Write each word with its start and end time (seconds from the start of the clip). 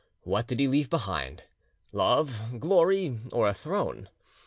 What 0.23 0.47
did 0.47 0.59
he 0.59 0.67
leave 0.67 0.89
behind? 0.89 1.43
Love, 1.91 2.59
glory, 2.59 3.19
or 3.31 3.47
a 3.47 3.53
throne? 3.53 4.09